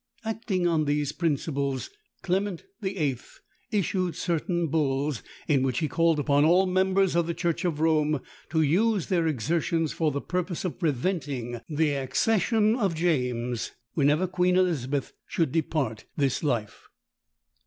[0.25, 1.91] Acting on these principles,
[2.23, 3.19] Clement VIII.
[3.69, 8.19] issued certain bulls, in which he called upon all members of the church of Rome
[8.49, 14.55] to use their exertions for the purpose of preventing the accession of James, whenever Queen
[14.55, 16.87] Elizabeth should depart this life.